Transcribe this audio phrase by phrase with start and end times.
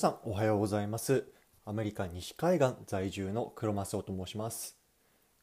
[0.00, 1.26] さんおはようございます。
[1.66, 4.78] アメリカ西海岸在住の黒マスオと申します。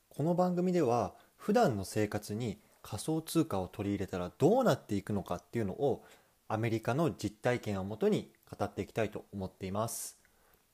[0.09, 6.03] この番組では普段の生活に仮想通貨を取り入れたらどうなっていくのかっていうのを
[6.47, 10.17] アメリカの実体験をもとに語っていきたいと思っています。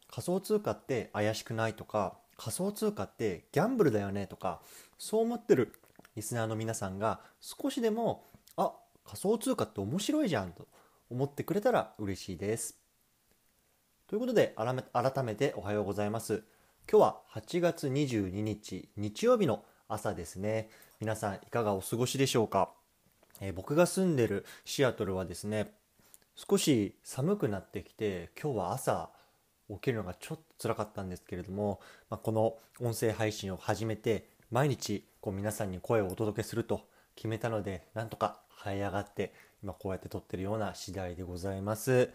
[0.10, 4.62] 仮想通貨って怪しくないとか仮想通貨ってギャンブルだよねとか
[4.98, 5.74] そう思ってる
[6.16, 8.24] リスナーの皆さんが少しでも
[8.56, 8.72] あ
[9.04, 10.70] 仮想通貨って面白いじゃんと
[11.10, 12.83] 思ってくれたら嬉しいです。
[14.08, 14.54] ということで
[14.94, 16.44] 改めておはようございます。
[16.92, 20.70] 今日は8月22日日曜日の朝ですね。
[21.00, 22.70] 皆さんいかがお過ごしでしょうか、
[23.40, 25.72] えー、僕が住んでるシアトルはですね
[26.36, 29.10] 少し寒くなってきて今日は朝
[29.70, 36.82] 起きるのがちょっと辛かったんですけれども、まあ、この音声配信を始めて毎日こう皆さんに声をお届けすると
[37.16, 39.34] 決めたのでなんとか這い上がって
[39.64, 42.10] 今こうやって撮ってるような次第でございます。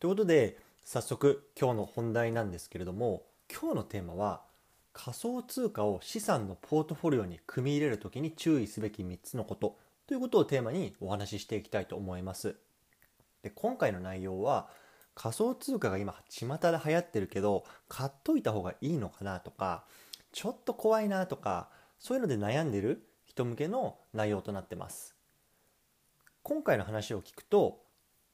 [0.00, 0.56] ということで
[0.90, 4.40] 早速今日の本題なんですけれども今日のテーマは
[4.94, 12.56] 仮想通貨を資産のポートフォリオに組み入れる時に注意すべき3つのことということをテーマにお話ししていきたいと思います。
[13.42, 14.70] で今回の内容は
[15.14, 19.84] 仮想通貨が今巷で流行ってるけど買っといた方がいいのかなとか
[20.32, 25.14] ちょっと怖いなとかそういうので悩んでる人向けの内容となってます
[26.42, 27.86] 今回の話を聞くと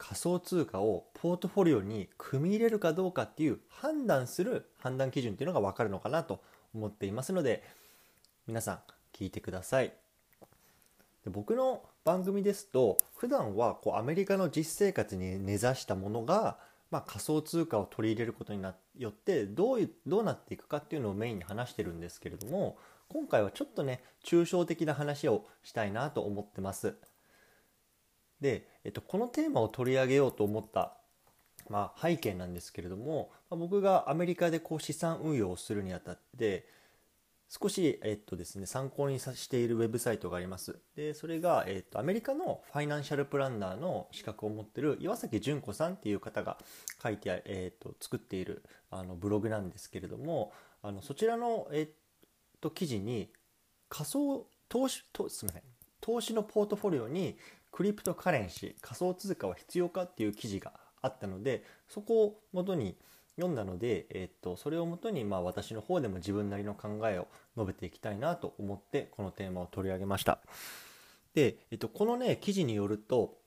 [0.06, 6.42] 仮想通貨をポートフォリオに組み入れるかどうかっていう判断する判断基準っていうのが分かるのかなと
[6.74, 7.62] 思っていますので
[8.47, 8.78] 皆さん
[9.14, 9.94] 聞いてください
[11.25, 16.58] で僕の番組ですと普段はこうアメリカの実生活に根ざしたものが
[16.91, 18.62] まあ、仮想通貨を取り入れることに
[18.98, 26.94] よってどういうどうなっていくかっていうのをメインに話してるんですけれども今回はちょっとね抽象的な話をしたいなと思ってます。
[28.44, 30.93] で、えっと、このテーマを取り上げようと思った、
[31.71, 36.66] まあ、背景なんですけれども、まあ、僕がアメリカでこう資産運用をするにあたって
[37.49, 40.77] 少し、えっとですね、参考にさしているウェブサイトがあります。
[40.94, 46.59] で、それが、えっと、アメリカのファイナンシャルプランナーの資格を持ってる岩崎純子さんっていう方が
[47.03, 51.88] 書いて、えっと、作っているあのブログなんですけれども、あのそちらの、えっ
[52.61, 53.31] と、記事に
[53.88, 55.62] 仮想投資とすみません
[56.00, 57.38] 投資のポートフォリオに
[57.75, 62.97] クリプトカレンシー仮想通貨は必要かっていう記事があったのでそこをもとに
[63.35, 67.27] 読んだので、えっと、それをもとに、まあ、私の方でも自分なりの考えを
[67.57, 70.39] 述べていきたいなと思ってこのテーマを取り上げました。
[71.35, 73.39] で、えっと、このね記事によると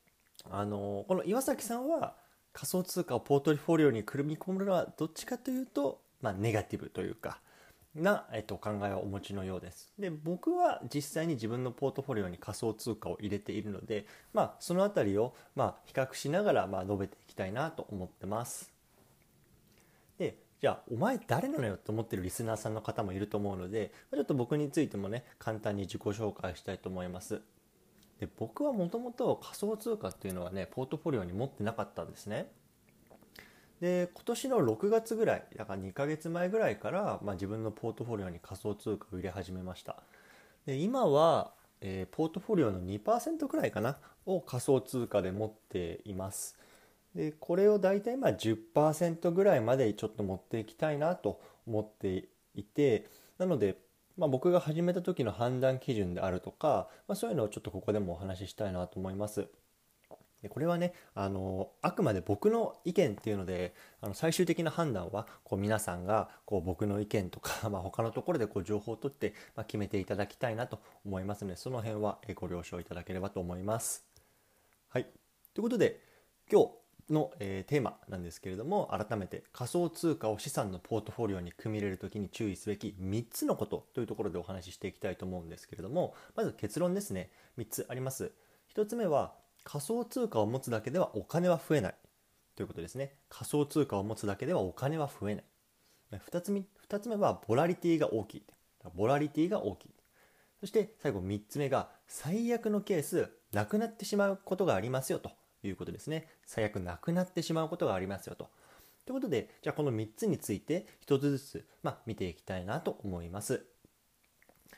[0.49, 2.15] あのこの岩崎さんは
[2.51, 7.39] 仮想通貨をポートフォリオに組み込むのはどっちかというと、まあ、ネガティブというか
[7.97, 9.93] な、えっと、考えをお持ちのようです。
[9.97, 18.71] で僕は実際に自分のポートフォリオに仮想通貨を入れているので、まあ、その辺りを、まあ、比較しながら、まあ、述べていきたいなと思ってます。
[20.17, 27.41] でじゃあお前誰なのよって思ってるリスナーさんの方もいると思うのでちょっと僕についてもね簡単に自己紹介したいと思います
[28.19, 32.49] で僕はもともと仮想通貨っていうのはねポートフォリオに持ってなかったんですね
[33.81, 39.97] で今年の6月ぐらいだから2ヶ月前ぐらいから、まあ、自分のポートフォリオに仮想通貨を入れ始めました
[40.65, 41.51] で今は、
[41.81, 46.57] えー、ポートフォリオの2%くらいかなを仮想通貨で持っています
[47.13, 53.05] でこれを大体まあ10%ぐらいまでちょっと持っていきたいなと思っていて
[53.37, 53.77] なので、
[54.17, 59.47] まあ、僕が始めた時の判断基準であるとか、まあ、そういうのをちょっとここでもお話ししたいなと思います。
[60.41, 74.05] でこれはねあのあくまで僕の意見っていうのであの最終的な判断はこう皆さんがこう僕の意見とか、 まあ、他のところでこう情報を取って、まあ、決めていただきたいなと思いますのでその辺はご了承いただければと思います。
[74.89, 75.05] はい。
[75.53, 75.99] ということで
[76.51, 76.61] 今
[77.07, 87.31] 日の、えー、テーマなんですけれども改めて仮想通貨を資産のポートフォリオに組み入れる時に注意すべき3つのことというところでお話ししていきたいと思うんですけれどもまず結論ですね。
[87.57, 88.31] 3つあります。
[88.75, 89.33] 1つ目は
[89.67, 91.95] 仮想通貨を持つだけではお金は増えない
[92.55, 95.43] ということですね仮想通貨を持つだけではお金は増えない
[96.13, 98.43] 2つ目 ,2 つ目はボラリティが大きい
[98.95, 99.89] ボラリティが大きい
[100.61, 105.31] そして最後3つ目が最悪のケースなくなってしまうことがありますよと
[105.63, 106.27] いうことですね。
[106.45, 108.49] 最悪なくなってしまうことがありますよと。
[109.05, 113.65] ということで、じゃあこの3つについて1つずつ、まあ、見ていきたいなと思います。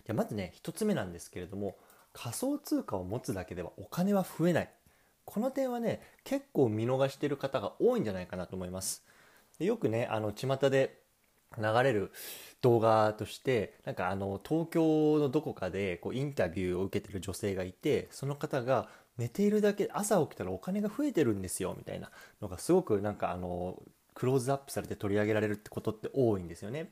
[0.05, 1.77] じゃあまずね、1つ目なんですけれども、
[2.13, 4.69] 仮想通貨を持つだけではお金は増えない。
[5.29, 9.03] この点はね、結構見逃してる方が多いんじゃないかなと思います。
[9.59, 11.03] よくね、あの、巷で
[11.55, 12.11] 流れる
[12.61, 18.87] 動画としてなんかあの東京のどこかでこうインタビューを受けてる女性がいてその方が
[19.17, 22.11] 寝ているだけ朝起きたらお金が増えてるんですよみたいな
[22.41, 23.81] のがすごくなんかあの
[24.13, 26.91] クローズアップされて取り上げられるってことって多いんですよね。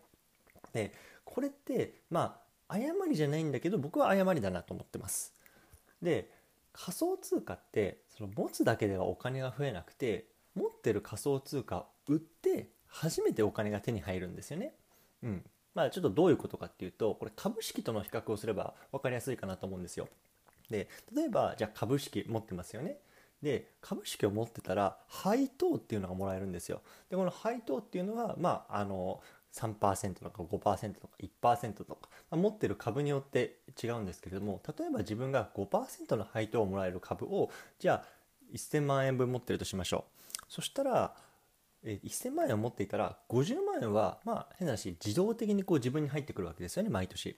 [0.73, 0.91] で
[1.23, 5.33] これってまあ誤りじゃないんだけど僕は誤りだなと思ってます。
[6.01, 6.29] で
[6.77, 14.73] 仮想通貨ってその持つだけではお金が増えなくて持ってる仮想通貨を売って初めてお金が手に入るんですよね。
[15.23, 15.43] うん。
[15.73, 20.07] まあちょっとどういうことかっていうとこれ株式との比較をすれば分かりやすいかなと思うんですよ。
[20.69, 22.97] で例えばじゃあ株式持ってますよね。
[23.41, 26.81] で株式を持ってたら配当っていうのがもらえるんですよ。
[27.09, 29.21] でこの配当っていうのはまああの
[29.57, 37.49] 3%とか5%とか1%とか、まあ、持ってる株によって違うんですけれども例えば自分が5%の配当をもらえる株を
[37.79, 38.05] じゃあ
[38.53, 40.43] 1000万円分持ってるとしましょう。
[40.47, 41.15] そしたら
[41.83, 47.37] え1000万円を持っていたら50万円はまあ変な話自動的にこう自分に入ってくるわけですよね毎年。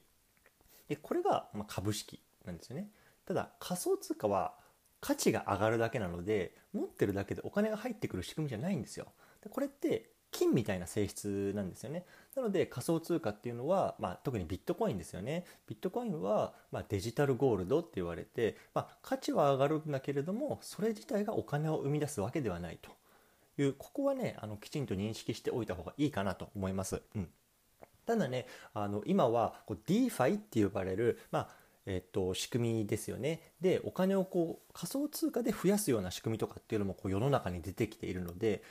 [0.87, 2.89] でこれがま株式なんですよね。
[3.25, 4.53] ただ仮想通貨は
[5.01, 9.07] 価値が上がるだけなので持ってるだけでお金が入ってくる仕組みじゃないんですよ。
[9.43, 12.05] でこれって金みたいな性質なんですよね。
[12.35, 15.45] なので仮想通貨っていうのは、まあ、特にビットコインですよね。
[15.67, 22.91] ビットコインは、まあ、デジタルゴールドって言われて、まあ、価値は上がるんだけれどもそれ自体がお金を生み出すわけではないと
[23.61, 27.01] いうここはねあのきちんと認識しておいた方がいいかなと思います。
[27.15, 27.27] うん、
[28.05, 31.49] ただねあの今はこう DeFi って呼ばれる、まあ
[31.85, 33.53] えっと、仕組みですよね。
[33.61, 38.61] でお金をこう仮想通貨で増やすような仕組みとかっていうのもこう世の中に出てきているので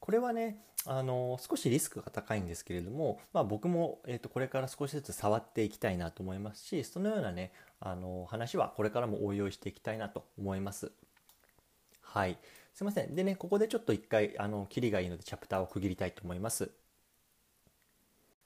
[0.00, 10.92] これはねあの少しリスクが高いんですけれども、まあ、僕も、えーと、これから少しずつ触っていきたいなと思いますしそのようなねあの話はこれからも応用していきたいなと思います。
[12.00, 12.38] はい
[12.72, 16.70] すいませんでねここでちょっと一回あのキリがいいのでチャプターを区切りたいと思います。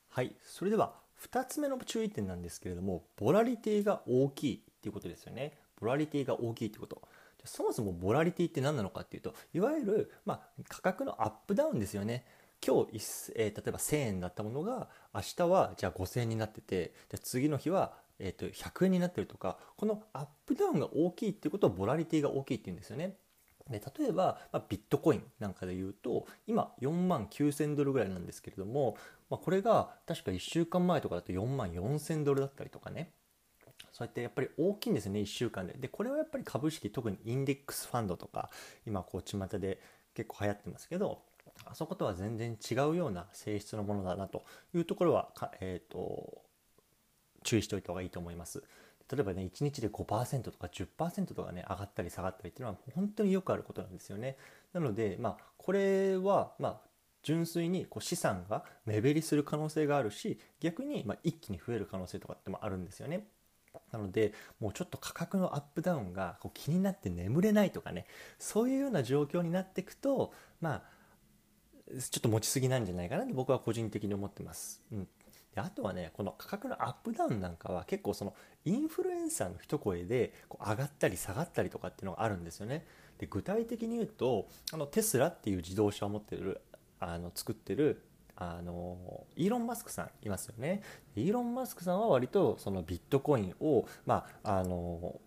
[0.08, 5.58] はいそれでは2つ目の注意点なんですけれどもボラリティが大きいっていうことですよね。
[5.80, 7.02] ボラリティが大きいってこと。
[7.44, 12.24] そもそもボラリティって何なのかっていうといわゆる、まあ、価格のアップダウンですよね。
[12.64, 23.16] 今日、えー、例えば1000円だったものが明日はじゃあ5000円になっててじゃ次の日は、えー、と100円になってるとかこのアップダウンが大きいっていうことはボラリティが大きいっていうんですよね。
[23.70, 28.96] で例えば、まあ、ビットコインなんかで言うと今4万9000ドルぐらいなんですけれども、
[29.30, 33.12] まあ、これが確か1週間前とかだと4万4000ドルだったりとかね。
[33.92, 38.50] そうやってやっぱり大きいんですね1週間ででこれはやっぱり株式特にインデックスファンドとか
[38.86, 39.80] 今こう巷で
[40.14, 41.20] 結構流行ってますけど
[41.66, 44.44] あそことは全然違うような性質のものだなと
[44.74, 45.28] いうところは
[45.60, 46.42] えーと、
[47.44, 48.62] 注意しておいた方がいいと思います。
[49.10, 54.38] 例えばね1日で5%とか10%とかね上がったり下がったりっていうのは本当によくあることなんですよね。
[54.72, 56.80] なのでまあこれはまあ
[57.22, 63.26] 純粋にこう資産が目減りする可能性があるし逆にま一気に増える可能性とかってもあるんですよね。
[63.92, 68.06] なのでもうちょっと価格のアップダウンがこう気になって眠れないとかね
[68.38, 70.82] そういうような状況になっていくとまあ
[71.98, 74.82] ちょっと持ちすぎなんじゃないかなって僕は個人的に思ってます。
[74.92, 75.08] うん
[75.54, 78.34] であとはねこの価格のアップダウンなんかは結構その
[78.64, 82.86] インフルエンサーの一声でこう上がったり下がったりとかっていうのがあるんですよね。
[83.18, 86.62] で具体的に言うとあのテスラっていう自動車を持ってる
[87.00, 88.02] あの作ってる
[88.42, 90.82] あのイーロン・マスクさんいますよね。
[91.16, 95.20] イーロン・マスクさんは割とそのビットコインを、まあ、あの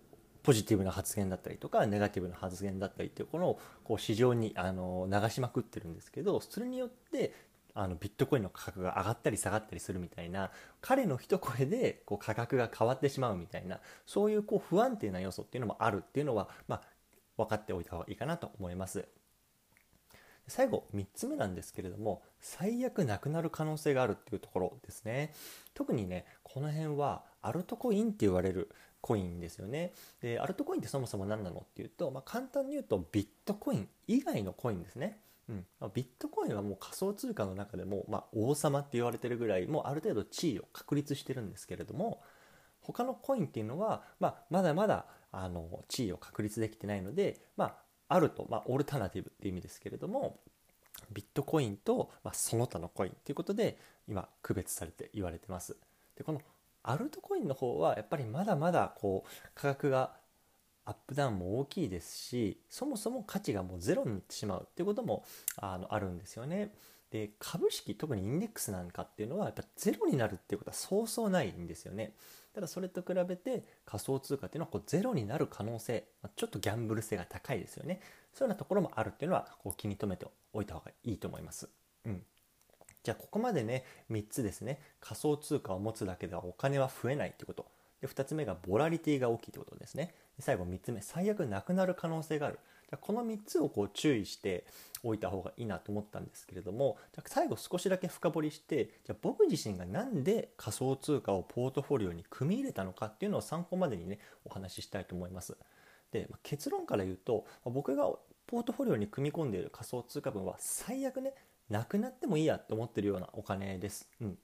[0.44, 7.34] ポジティブな発言だったりとかネガティブな発言だったりっていうこのこう市場にあの流しまくってるんですけどそれによって
[7.74, 16.82] あのビットコインの価格が上がったり下がったりするみたいな彼の一声でこう価格が変わってしまうみたいなそういうこう不安定な要素っていうのもあるっていうのは、まあ、
[17.38, 19.06] 分かっておいた方がいいかなと思います。
[20.48, 25.34] 最後3つ目なんですけれども最悪なくなる可能性があるっていうところですね。
[25.74, 28.70] 特にねこの辺はアルトコインって言われる
[29.02, 29.94] コインですよね。
[30.22, 35.20] でアルトコインってそもそも何なのっていうと、まあ、簡単に言うとビットコイン以外のコインですね。
[35.48, 42.24] うん、ビットコインはもう仮想通貨の中でも、まあ、王様って言われてるぐらいもうある程度地位を確立してるんですけれども
[42.82, 47.76] 他のコインっていうのは、まあ、まだまだあの地位を確立できてないので、まあ、
[48.08, 50.40] あると、まあ、オルタナティブっていう意味ですけれども
[51.12, 55.76] ビットコインと、まあ、その他のコインということで今区別されて言われてます。
[56.16, 56.42] でこの
[56.84, 60.14] アルトコインの方はやっぱりまだまだこう価格が
[60.86, 65.26] アップダウンも大きいですしそもそも価値がもうゼロになってしまうっていうことも
[65.58, 66.74] あのあるんですよね。
[67.10, 72.14] で株式特にインデックスなんかっていうのはやっぱゼロになるっていうことはそうそうないんですよね。
[72.56, 78.00] ただそれと比べて仮想通貨っていうのはこうゼロになる可能性、まちょっとギャンブル性が高いですよね。
[78.34, 81.68] そういうようなところもあるっていうのはこう気に留めておいた方がいいと思います。
[82.06, 82.24] うん。
[83.04, 84.80] じゃあここまでね3つですね。
[85.02, 87.66] 仮想通貨を持つだけではお金は増えないってこと。
[88.00, 90.16] で2つ目がボラリティが大きいってことですね。
[90.40, 92.60] 最後3つ目最悪なくなる可能性がある。
[93.02, 94.66] この3つをこう注意して
[95.04, 105.58] おいた方がいいなと思ったんですけれどもじゃ最後少しだけ深掘りしてじゃ僕自身が何で仮想通貨をポートフォリオに組み入れたのかっていうのを参考までにねお話ししたいと思います。
[106.12, 108.10] で、結論から言うと僕が
[108.48, 111.34] ポートフォリオに組み込んでいる仮想通貨分は最悪ね
[111.70, 114.08] なくなってもいいやと思ってるようなお金です。
[114.22, 114.38] うん、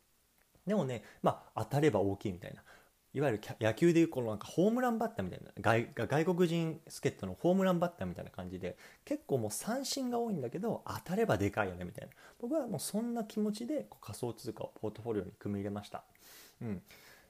[0.65, 2.63] でもね、まあ、当たれば大きいみたいな
[3.13, 12.13] いわゆる野球でいうこのなんかホームランバッターみたいな外外国人助っ人のホームランバッターみたいな感じで結構もう三振が多いんだけど当たればでかいよねみたいな。
[12.39, 16.03] 僕はもうそんな気持ちで仮想通貨をポートフォリオに組み入れました、
[16.61, 16.81] うん、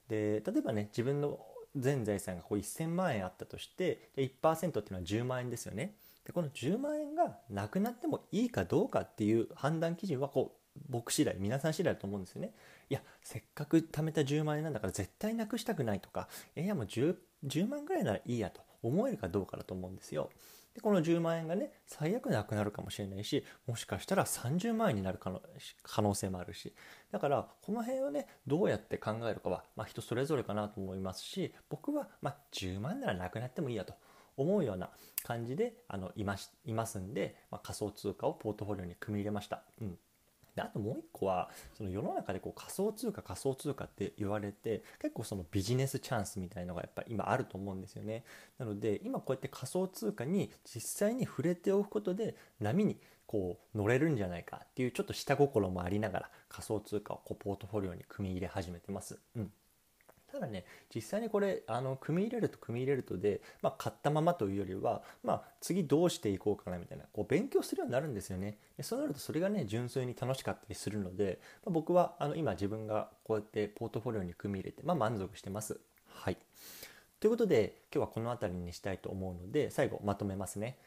[0.07, 1.39] で例えばね自分の
[1.75, 5.95] 全財産がこう1000万円あったとして1%っていうのは10万円ですよね。
[6.25, 12.53] でこの10万円がなくなってもいいかどうかっていう判断基準はこう僕次第皆さん次第だと思うんですよね。
[12.89, 20.29] いやせっかく貯めた10万円なんだから絶対なくしたくないとかいやもう 10, 10万ぐらいならいいやと思えるかどうかだと思うんですよ。
[20.73, 26.73] でこの10万円がね最悪なくなるかもしれないしもしかしたら30万円になる可能性もあるし。
[27.11, 33.93] だからこの辺をねどうやって考えるかは、まあ、人それぞれかなと思いますし僕は、まあ、10万ならなくなってもいいやと
[34.37, 34.89] 思うような
[35.23, 39.63] 感じであのいますいますんで、まあ、仮想通貨をポートフォリオに組み入れました。
[39.81, 39.97] うん。
[40.55, 48.23] であともう一個はその世の中でこう仮想通貨仮想通貨って言われて結構そのビジネスチャンスみたいのがやっぱ今あると思うんですよね
[48.57, 59.17] なので今こうやって仮想通貨に実際に触れておくことで波にこう乗れるんじゃないかっていうちょっと下心もありながら仮想通貨をこうポートフォリオに組み入れ始めてます。
[59.37, 59.51] うん
[60.31, 68.57] ただね実際にこれあの組み入れると組み入れるとで、まあ、買ったままというよりは、まあ、次どうしていこうかなみたいなこう勉強するようになるんですよね。
[68.77, 75.79] でそうなるとそれがね純粋に楽しかったりするので、まあ、僕はあの今自分がこうやってポートフォリオに組み入れて、まあ、満足してます。
[76.07, 76.37] はい。
[77.19, 80.77] ということで今日はこの辺りにしたいと思うので最後まとめますね。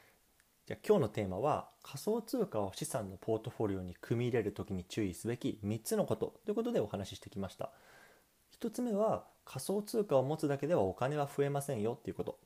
[0.67, 7.71] じゃあ今日のテーマは仮想通貨を資産のポートフォリオに組み入れる時に注意すべき3つのことということでお話ししてきました。
[8.59, 12.39] 1つ目は仮想通貨を持つだけではお金は増えませんよっていうこと。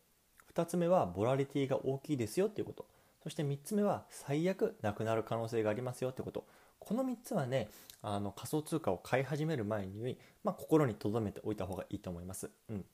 [0.55, 2.87] 2つ目はボラリティが大きいですよっていうこと。
[3.23, 6.47] そして3つ目は最悪なくなる可能性がありますよってこと。
[6.79, 7.69] この3つはね
[8.03, 12.85] あの仮想通貨を買い始める前に、まあ、心に留めておいた方がいいと思います、うん、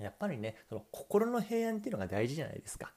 [0.00, 2.92] やっぱりねその心の平安っていうのが大事じゃないですか。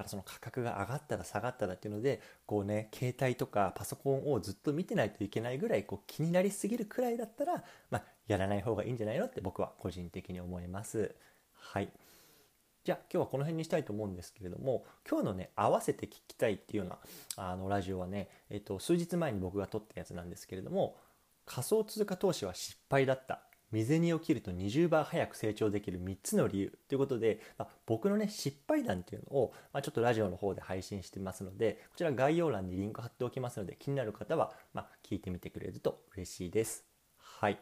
[0.00, 11.14] からその価格が上がったら下がったらっていうのでこうね携帯とかパソコンをずっと見てないといけないぐらいこう気になりすぎるくらいだったら、まあ、やらない方がいいんじゃないのって僕は個人的に思います。
[11.54, 11.90] はい
[12.82, 16.96] じゃあ今日はこの辺にしたいと思うんですけれども今日のね合わせて聞きたいっていうよ
[17.36, 20.96] うなあのラジオはね、えっと、数日前に僕が撮ったやつなんですけれども
[21.44, 36.84] 仮想通貨投資は失敗だった未然を切ると20倍早く成長できる3つの理由ということで、まあ、僕のね失敗談っていうのを、まあ、ちょっとラジオの方で配信してますのでこちら概要欄にリンク貼っておきますので気になる方は、まあ、聞いてみてくれると嬉しいです。
[37.18, 37.58] はい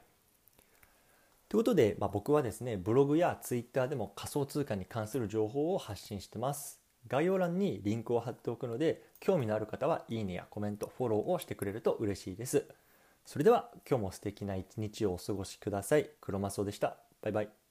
[1.49, 6.83] ということで、まあ、僕はですね、ブログやツイッターでも仮想通貨に関する情報を発信してます。
[7.07, 12.69] 概要欄にリンクを貼っておくので、興味のある方はいいねやコメント、フォローをしてくれると嬉しいです。
[13.29, 16.09] それでは今日も素敵な一日をお過ごしください。
[16.19, 16.97] クロマスオでした。
[17.21, 17.68] バイバイ。